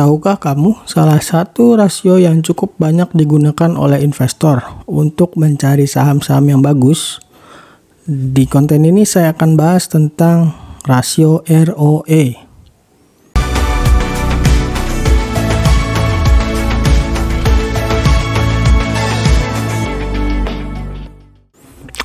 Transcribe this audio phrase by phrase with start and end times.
[0.00, 6.64] Tahukah kamu salah satu rasio yang cukup banyak digunakan oleh investor untuk mencari saham-saham yang
[6.64, 7.20] bagus?
[8.08, 10.56] Di konten ini saya akan bahas tentang
[10.88, 12.49] rasio ROE.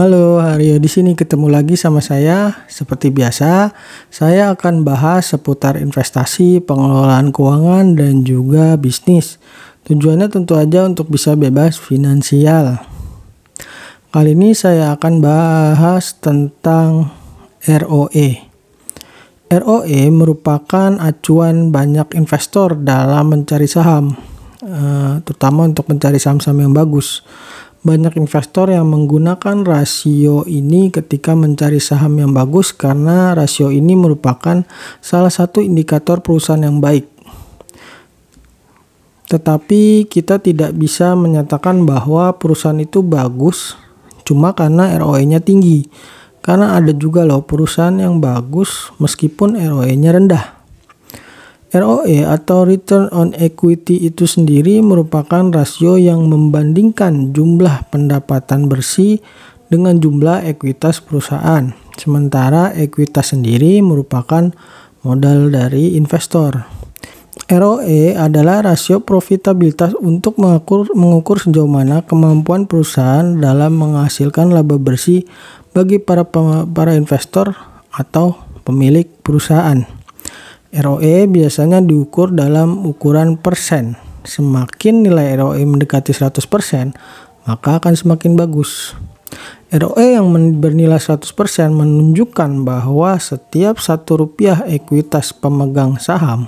[0.00, 2.64] Halo, Aryo di sini ketemu lagi sama saya.
[2.72, 3.76] Seperti biasa,
[4.08, 9.36] saya akan bahas seputar investasi, pengelolaan keuangan, dan juga bisnis.
[9.84, 12.80] Tujuannya tentu aja untuk bisa bebas finansial.
[14.08, 17.12] Kali ini saya akan bahas tentang
[17.68, 18.40] ROE.
[19.52, 24.16] ROE merupakan acuan banyak investor dalam mencari saham,
[24.64, 27.20] eh, terutama untuk mencari saham-saham yang bagus.
[27.80, 34.68] Banyak investor yang menggunakan rasio ini ketika mencari saham yang bagus karena rasio ini merupakan
[35.00, 37.08] salah satu indikator perusahaan yang baik.
[39.32, 43.80] Tetapi kita tidak bisa menyatakan bahwa perusahaan itu bagus
[44.28, 45.88] cuma karena ROE-nya tinggi.
[46.44, 50.59] Karena ada juga loh perusahaan yang bagus meskipun ROE-nya rendah.
[51.70, 59.22] ROE atau Return on Equity itu sendiri merupakan rasio yang membandingkan jumlah pendapatan bersih
[59.70, 61.70] dengan jumlah ekuitas perusahaan.
[61.94, 64.50] Sementara ekuitas sendiri merupakan
[65.06, 66.66] modal dari investor.
[67.46, 75.22] ROE adalah rasio profitabilitas untuk mengukur, mengukur sejauh mana kemampuan perusahaan dalam menghasilkan laba bersih
[75.70, 76.26] bagi para
[76.66, 77.54] para investor
[77.94, 78.34] atau
[78.66, 79.99] pemilik perusahaan.
[80.70, 83.98] ROE biasanya diukur dalam ukuran persen.
[84.22, 86.94] Semakin nilai ROE mendekati 100%,
[87.50, 88.94] maka akan semakin bagus.
[89.74, 90.30] ROE yang
[90.62, 91.26] bernilai 100%
[91.74, 96.46] menunjukkan bahwa setiap satu rupiah ekuitas pemegang saham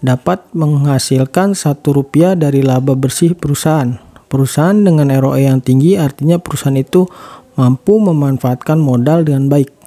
[0.00, 4.00] dapat menghasilkan satu rupiah dari laba bersih perusahaan.
[4.32, 7.04] Perusahaan dengan ROE yang tinggi artinya perusahaan itu
[7.60, 9.81] mampu memanfaatkan modal dengan baik.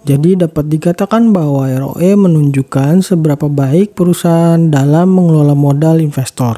[0.00, 6.56] Jadi dapat dikatakan bahwa ROE menunjukkan seberapa baik perusahaan dalam mengelola modal investor.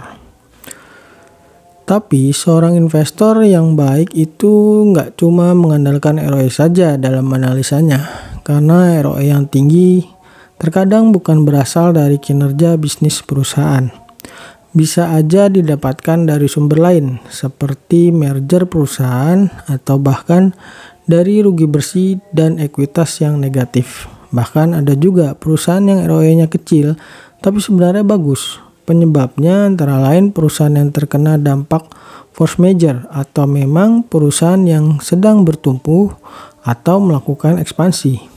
[1.82, 8.06] Tapi seorang investor yang baik itu nggak cuma mengandalkan ROE saja dalam analisanya,
[8.46, 10.06] karena ROE yang tinggi
[10.62, 14.01] terkadang bukan berasal dari kinerja bisnis perusahaan.
[14.72, 20.56] Bisa aja didapatkan dari sumber lain, seperti merger perusahaan atau bahkan
[21.04, 24.08] dari rugi bersih dan ekuitas yang negatif.
[24.32, 26.96] Bahkan ada juga perusahaan yang ROE-nya kecil
[27.44, 28.64] tapi sebenarnya bagus.
[28.88, 31.92] Penyebabnya antara lain perusahaan yang terkena dampak
[32.32, 36.16] force major atau memang perusahaan yang sedang bertumbuh
[36.64, 38.31] atau melakukan ekspansi.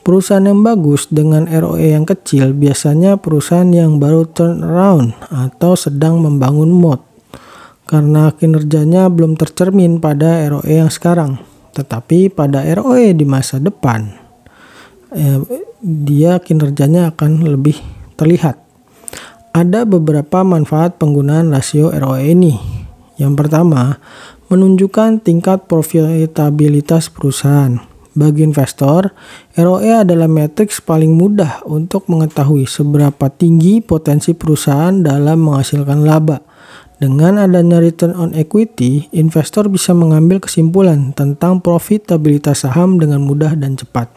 [0.00, 6.24] Perusahaan yang bagus dengan ROE yang kecil biasanya perusahaan yang baru turn around atau sedang
[6.24, 7.04] membangun mod
[7.90, 11.42] karena kinerjanya belum tercermin pada ROE yang sekarang.
[11.74, 14.14] Tetapi pada ROE di masa depan,
[15.10, 15.42] eh,
[15.82, 17.74] dia kinerjanya akan lebih
[18.14, 18.62] terlihat.
[19.50, 22.54] Ada beberapa manfaat penggunaan rasio ROE ini.
[23.18, 23.98] Yang pertama,
[24.46, 27.89] menunjukkan tingkat profitabilitas perusahaan.
[28.10, 29.14] Bagi investor,
[29.54, 36.50] ROE adalah matriks paling mudah untuk mengetahui seberapa tinggi potensi perusahaan dalam menghasilkan laba
[37.00, 43.72] dengan adanya return on equity, investor bisa mengambil kesimpulan tentang profitabilitas saham dengan mudah dan
[43.72, 44.12] cepat.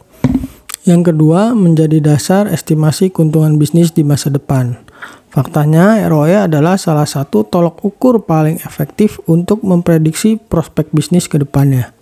[0.84, 4.84] Yang kedua, menjadi dasar estimasi keuntungan bisnis di masa depan.
[5.32, 11.96] Faktanya, ROE adalah salah satu tolok ukur paling efektif untuk memprediksi prospek bisnis ke depannya.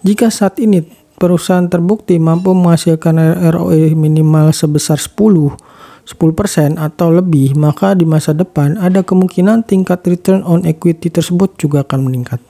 [0.00, 0.80] Jika saat ini
[1.22, 5.54] perusahaan terbukti mampu menghasilkan ROE minimal sebesar 10
[6.02, 11.86] 10% atau lebih, maka di masa depan ada kemungkinan tingkat return on equity tersebut juga
[11.86, 12.42] akan meningkat.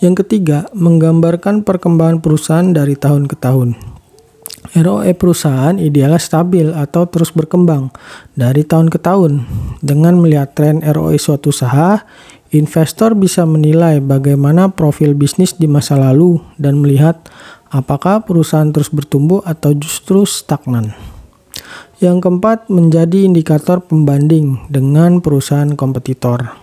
[0.00, 3.76] Yang ketiga, menggambarkan perkembangan perusahaan dari tahun ke tahun.
[4.70, 7.92] ROE perusahaan idealnya stabil atau terus berkembang
[8.32, 9.44] dari tahun ke tahun.
[9.84, 12.00] Dengan melihat tren ROE suatu usaha,
[12.52, 17.20] investor bisa menilai bagaimana profil bisnis di masa lalu dan melihat
[17.70, 20.92] apakah perusahaan terus bertumbuh atau justru stagnan.
[22.02, 26.56] Yang keempat, menjadi indikator pembanding dengan perusahaan kompetitor.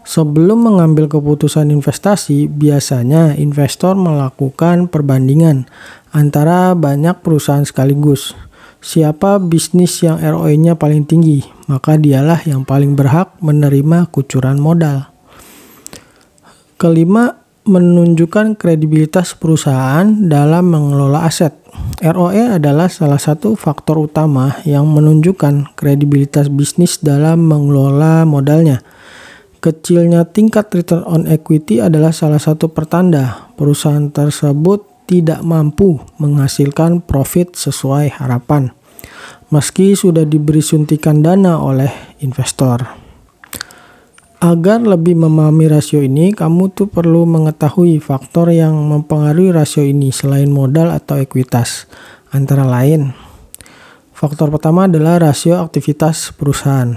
[0.00, 5.68] Sebelum mengambil keputusan investasi, biasanya investor melakukan perbandingan
[6.10, 8.32] antara banyak perusahaan sekaligus.
[8.80, 15.12] Siapa bisnis yang ROE-nya paling tinggi, maka dialah yang paling berhak menerima kucuran modal.
[16.80, 17.39] Kelima,
[17.70, 21.54] menunjukkan kredibilitas perusahaan dalam mengelola aset.
[22.02, 28.82] ROE adalah salah satu faktor utama yang menunjukkan kredibilitas bisnis dalam mengelola modalnya.
[29.62, 37.58] Kecilnya tingkat return on equity adalah salah satu pertanda perusahaan tersebut tidak mampu menghasilkan profit
[37.58, 38.70] sesuai harapan,
[39.50, 41.90] meski sudah diberi suntikan dana oleh
[42.22, 42.99] investor.
[44.40, 50.48] Agar lebih memahami rasio ini, kamu tuh perlu mengetahui faktor yang mempengaruhi rasio ini selain
[50.48, 51.84] modal atau ekuitas.
[52.32, 53.12] Antara lain,
[54.16, 56.96] faktor pertama adalah rasio aktivitas perusahaan.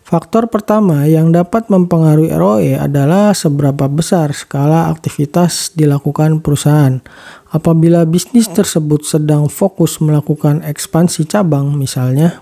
[0.00, 7.04] Faktor pertama yang dapat mempengaruhi ROE adalah seberapa besar skala aktivitas dilakukan perusahaan.
[7.52, 12.40] Apabila bisnis tersebut sedang fokus melakukan ekspansi cabang misalnya,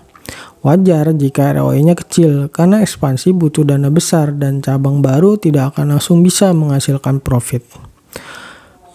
[0.67, 6.19] Wajar jika ROI-nya kecil karena ekspansi butuh dana besar dan cabang baru tidak akan langsung
[6.19, 7.63] bisa menghasilkan profit.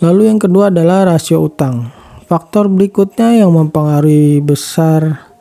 [0.05, 1.89] Lalu yang kedua adalah rasio utang.
[2.29, 5.33] Faktor berikutnya yang mempengaruhi besar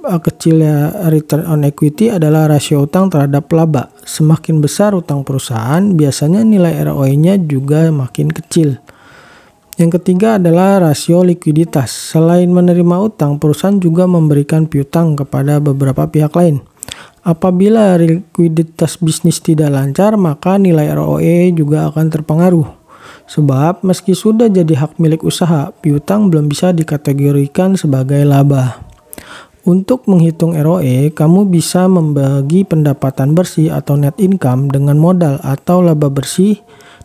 [0.00, 3.92] eh, kecilnya return on equity adalah rasio utang terhadap laba.
[4.08, 8.80] Semakin besar utang perusahaan, biasanya nilai ROI-nya juga makin kecil.
[9.80, 11.88] Yang ketiga adalah rasio likuiditas.
[12.12, 16.60] Selain menerima utang, perusahaan juga memberikan piutang kepada beberapa pihak lain.
[17.24, 22.68] Apabila likuiditas bisnis tidak lancar, maka nilai ROE juga akan terpengaruh.
[23.30, 28.82] Sebab meski sudah jadi hak milik usaha, piutang belum bisa dikategorikan sebagai laba.
[29.62, 36.10] Untuk menghitung ROE, kamu bisa membagi pendapatan bersih atau net income dengan modal atau laba
[36.10, 36.58] bersih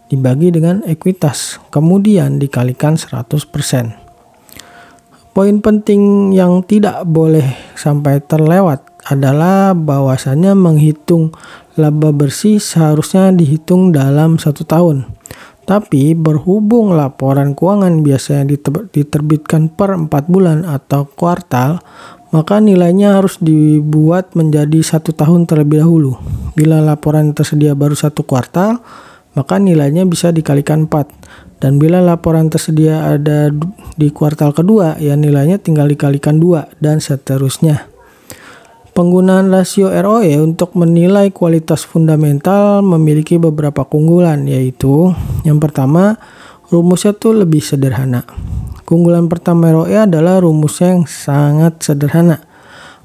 [0.08, 4.08] dibagi dengan ekuitas, kemudian dikalikan 100%.
[5.38, 7.46] Poin penting yang tidak boleh
[7.78, 11.30] sampai terlewat adalah bahwasannya menghitung
[11.78, 15.06] laba bersih seharusnya dihitung dalam satu tahun.
[15.68, 18.50] Tapi berhubung laporan keuangan biasanya
[18.90, 21.84] diterbitkan per 4 bulan atau kuartal,
[22.32, 26.18] maka nilainya harus dibuat menjadi satu tahun terlebih dahulu.
[26.56, 28.80] Bila laporan tersedia baru satu kuartal,
[29.38, 31.62] maka nilainya bisa dikalikan 4.
[31.62, 33.54] Dan bila laporan tersedia ada
[33.94, 37.86] di kuartal kedua, ya nilainya tinggal dikalikan 2 dan seterusnya.
[38.98, 45.14] Penggunaan rasio ROE untuk menilai kualitas fundamental memiliki beberapa keunggulan yaitu
[45.46, 46.18] yang pertama
[46.74, 48.26] rumusnya tuh lebih sederhana.
[48.90, 52.47] Keunggulan pertama ROE adalah rumusnya yang sangat sederhana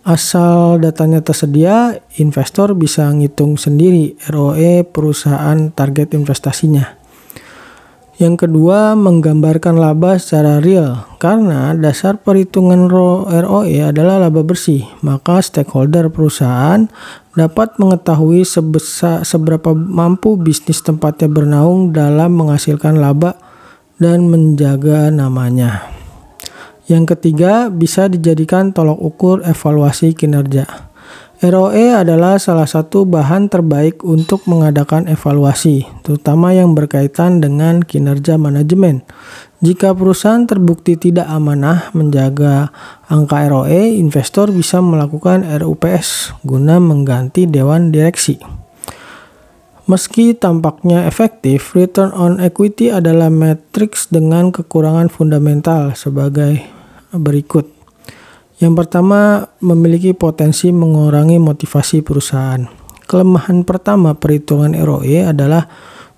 [0.03, 6.99] Asal datanya tersedia, investor bisa ngitung sendiri ROE perusahaan target investasinya.
[8.19, 11.07] Yang kedua, menggambarkan laba secara real.
[11.23, 16.91] Karena dasar perhitungan ROE adalah laba bersih, maka stakeholder perusahaan
[17.39, 23.39] dapat mengetahui sebesar seberapa mampu bisnis tempatnya bernaung dalam menghasilkan laba
[24.03, 26.02] dan menjaga namanya.
[26.91, 30.93] Yang ketiga, bisa dijadikan tolok ukur evaluasi kinerja.
[31.43, 39.03] ROE adalah salah satu bahan terbaik untuk mengadakan evaluasi, terutama yang berkaitan dengan kinerja manajemen.
[39.59, 42.71] Jika perusahaan terbukti tidak amanah menjaga
[43.11, 48.62] angka ROE, investor bisa melakukan RUPS guna mengganti dewan direksi.
[49.93, 56.65] Meski tampaknya efektif, return on equity adalah matriks dengan kekurangan fundamental sebagai
[57.13, 57.69] berikut.
[58.57, 62.65] Yang pertama, memiliki potensi mengurangi motivasi perusahaan.
[63.05, 65.69] Kelemahan pertama perhitungan ROE adalah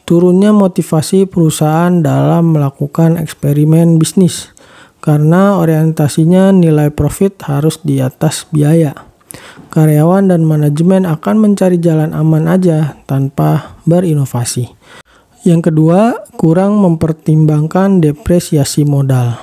[0.07, 4.55] turunnya motivasi perusahaan dalam melakukan eksperimen bisnis
[5.03, 9.14] karena orientasinya nilai profit harus di atas biaya.
[9.71, 14.71] Karyawan dan manajemen akan mencari jalan aman aja tanpa berinovasi.
[15.45, 19.37] Yang kedua, kurang mempertimbangkan depresiasi modal.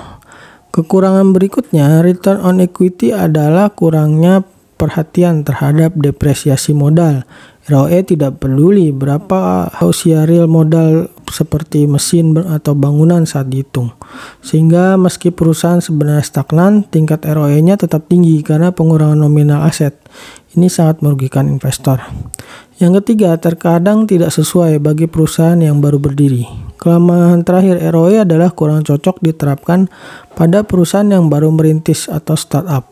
[0.71, 4.41] Kekurangan berikutnya, return on equity adalah kurangnya
[4.81, 7.21] perhatian terhadap depresiasi modal.
[7.69, 13.95] ROE tidak peduli berapa usia real modal seperti mesin atau bangunan saat dihitung.
[14.43, 19.97] Sehingga meski perusahaan sebenarnya stagnan, tingkat ROE-nya tetap tinggi karena pengurangan nominal aset.
[20.51, 22.03] Ini sangat merugikan investor.
[22.75, 26.43] Yang ketiga, terkadang tidak sesuai bagi perusahaan yang baru berdiri.
[26.75, 29.87] Kelemahan terakhir ROE adalah kurang cocok diterapkan
[30.33, 32.89] pada perusahaan yang baru merintis atau startup.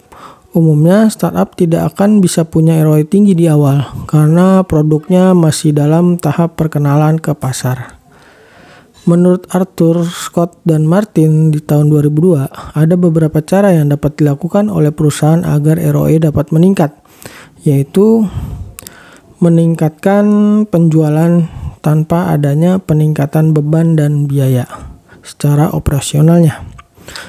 [0.50, 6.58] Umumnya, startup tidak akan bisa punya ROI tinggi di awal karena produknya masih dalam tahap
[6.58, 7.99] perkenalan ke pasar.
[9.08, 14.92] Menurut Arthur, Scott, dan Martin di tahun 2002, ada beberapa cara yang dapat dilakukan oleh
[14.92, 16.92] perusahaan agar ROI dapat meningkat,
[17.64, 18.28] yaitu
[19.40, 20.26] meningkatkan
[20.68, 21.48] penjualan
[21.80, 24.68] tanpa adanya peningkatan beban dan biaya
[25.24, 26.60] secara operasionalnya.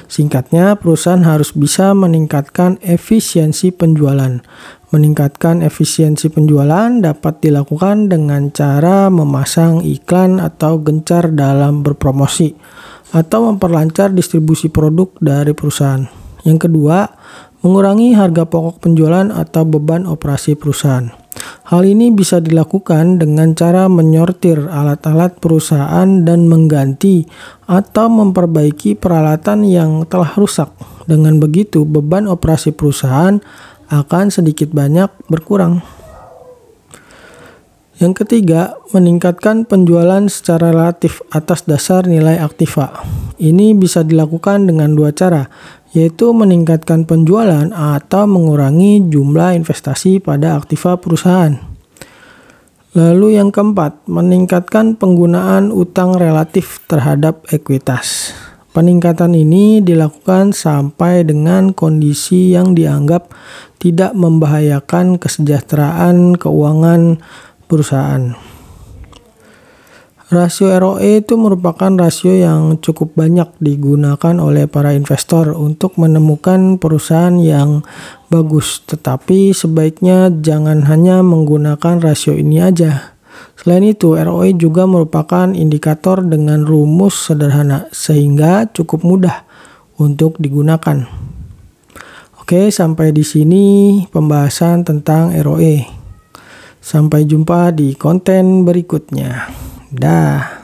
[0.05, 4.43] Singkatnya, perusahaan harus bisa meningkatkan efisiensi penjualan.
[4.91, 12.51] Meningkatkan efisiensi penjualan dapat dilakukan dengan cara memasang iklan atau gencar dalam berpromosi
[13.15, 16.03] atau memperlancar distribusi produk dari perusahaan.
[16.43, 17.07] Yang kedua,
[17.63, 21.07] mengurangi harga pokok penjualan atau beban operasi perusahaan.
[21.71, 27.23] Hal ini bisa dilakukan dengan cara menyortir alat-alat perusahaan dan mengganti
[27.63, 30.67] atau memperbaiki peralatan yang telah rusak.
[31.07, 33.39] Dengan begitu, beban operasi perusahaan
[33.91, 35.83] akan sedikit banyak berkurang.
[38.01, 43.05] Yang ketiga, meningkatkan penjualan secara relatif atas dasar nilai aktiva.
[43.37, 45.45] Ini bisa dilakukan dengan dua cara,
[45.93, 51.61] yaitu meningkatkan penjualan atau mengurangi jumlah investasi pada aktiva perusahaan.
[52.97, 58.33] Lalu yang keempat, meningkatkan penggunaan utang relatif terhadap ekuitas.
[58.71, 63.27] Peningkatan ini dilakukan sampai dengan kondisi yang dianggap
[63.83, 67.19] tidak membahayakan kesejahteraan keuangan
[67.67, 68.31] perusahaan.
[70.31, 77.35] Rasio ROE itu merupakan rasio yang cukup banyak digunakan oleh para investor untuk menemukan perusahaan
[77.35, 77.83] yang
[78.31, 83.19] bagus, tetapi sebaiknya jangan hanya menggunakan rasio ini aja.
[83.57, 89.45] Selain itu, ROE juga merupakan indikator dengan rumus sederhana sehingga cukup mudah
[90.01, 91.05] untuk digunakan.
[92.41, 93.65] Oke, sampai di sini
[94.09, 95.85] pembahasan tentang ROE.
[96.81, 99.47] Sampai jumpa di konten berikutnya.
[99.93, 100.60] Dah.